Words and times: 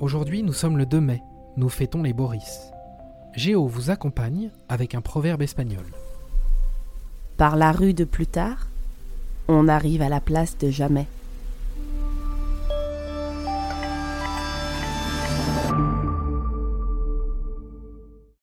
Aujourd'hui, 0.00 0.42
nous 0.42 0.54
sommes 0.54 0.78
le 0.78 0.86
2 0.86 0.98
mai. 0.98 1.22
Nous 1.58 1.68
fêtons 1.68 2.02
les 2.02 2.14
Boris. 2.14 2.72
Géo 3.34 3.66
vous 3.66 3.90
accompagne 3.90 4.48
avec 4.70 4.94
un 4.94 5.02
proverbe 5.02 5.42
espagnol. 5.42 5.84
Par 7.36 7.56
la 7.56 7.70
rue 7.70 7.92
de 7.92 8.04
plus 8.04 8.26
tard, 8.26 8.68
on 9.46 9.68
arrive 9.68 10.00
à 10.00 10.08
la 10.08 10.22
place 10.22 10.56
de 10.56 10.70
jamais. 10.70 11.06